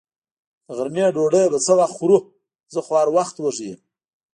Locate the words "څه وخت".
1.65-1.95